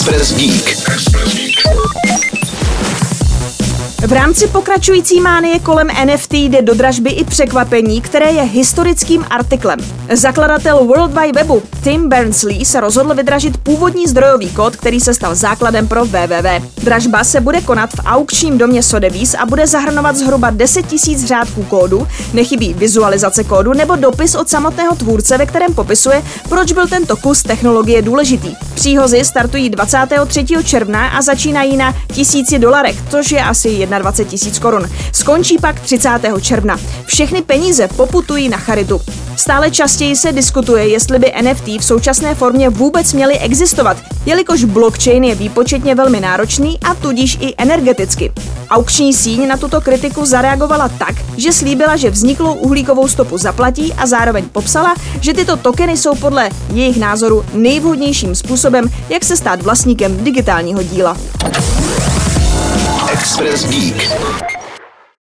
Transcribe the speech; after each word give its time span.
Express 0.00 0.32
Geek. 0.32 1.39
V 4.06 4.12
rámci 4.12 4.46
pokračující 4.46 5.20
mánie 5.20 5.58
kolem 5.58 5.86
NFT 6.04 6.34
jde 6.34 6.62
do 6.62 6.74
dražby 6.74 7.10
i 7.10 7.24
překvapení, 7.24 8.00
které 8.00 8.30
je 8.32 8.42
historickým 8.42 9.24
artiklem. 9.30 9.78
Zakladatel 10.12 10.84
World 10.84 11.10
Wide 11.20 11.32
Webu 11.42 11.62
Tim 11.82 12.08
Berners-Lee 12.08 12.64
se 12.64 12.80
rozhodl 12.80 13.14
vydražit 13.14 13.56
původní 13.56 14.06
zdrojový 14.06 14.50
kód, 14.50 14.76
který 14.76 15.00
se 15.00 15.14
stal 15.14 15.34
základem 15.34 15.88
pro 15.88 16.04
www. 16.04 16.46
Dražba 16.82 17.24
se 17.24 17.40
bude 17.40 17.60
konat 17.60 17.90
v 17.90 18.00
aukčním 18.04 18.58
domě 18.58 18.82
Sotheby's 18.82 19.34
a 19.34 19.46
bude 19.46 19.66
zahrnovat 19.66 20.16
zhruba 20.16 20.50
10 20.50 20.86
000 21.06 21.26
řádků 21.26 21.62
kódu, 21.62 22.06
nechybí 22.32 22.74
vizualizace 22.74 23.44
kódu 23.44 23.72
nebo 23.72 23.96
dopis 23.96 24.34
od 24.34 24.48
samotného 24.48 24.94
tvůrce, 24.94 25.38
ve 25.38 25.46
kterém 25.46 25.74
popisuje, 25.74 26.22
proč 26.48 26.72
byl 26.72 26.88
tento 26.88 27.16
kus 27.16 27.42
technologie 27.42 28.02
důležitý. 28.02 28.54
Příhozy 28.74 29.24
startují 29.24 29.70
23. 29.70 30.46
června 30.64 31.08
a 31.08 31.22
začínají 31.22 31.76
na 31.76 31.94
tisíci 32.12 32.58
dolarech, 32.58 32.96
což 33.10 33.30
je 33.30 33.42
asi 33.42 33.68
21 33.98 34.30
tisíc 34.30 34.58
korun. 34.58 34.88
Skončí 35.12 35.58
pak 35.58 35.80
30. 35.80 36.08
června. 36.40 36.76
Všechny 37.06 37.42
peníze 37.42 37.88
poputují 37.88 38.48
na 38.48 38.56
charitu. 38.56 39.00
Stále 39.36 39.70
častěji 39.70 40.16
se 40.16 40.32
diskutuje, 40.32 40.88
jestli 40.88 41.18
by 41.18 41.32
NFT 41.42 41.66
v 41.66 41.84
současné 41.84 42.34
formě 42.34 42.68
vůbec 42.68 43.12
měly 43.12 43.38
existovat, 43.38 43.96
jelikož 44.26 44.64
blockchain 44.64 45.24
je 45.24 45.34
výpočetně 45.34 45.94
velmi 45.94 46.20
náročný 46.20 46.78
a 46.80 46.94
tudíž 46.94 47.38
i 47.40 47.54
energeticky. 47.58 48.32
Aukční 48.70 49.14
síň 49.14 49.48
na 49.48 49.56
tuto 49.56 49.80
kritiku 49.80 50.26
zareagovala 50.26 50.88
tak, 50.88 51.14
že 51.36 51.52
slíbila, 51.52 51.96
že 51.96 52.10
vzniklou 52.10 52.54
uhlíkovou 52.54 53.08
stopu 53.08 53.38
zaplatí 53.38 53.92
a 53.92 54.06
zároveň 54.06 54.44
popsala, 54.52 54.94
že 55.20 55.34
tyto 55.34 55.56
tokeny 55.56 55.96
jsou 55.96 56.14
podle 56.14 56.50
jejich 56.72 56.96
názoru 56.96 57.44
nejvhodnějším 57.54 58.34
způsobem, 58.34 58.90
jak 59.08 59.24
se 59.24 59.36
stát 59.36 59.62
vlastníkem 59.62 60.24
digitálního 60.24 60.82
díla. 60.82 61.16
Express 63.20 63.64
Geek. 63.70 64.59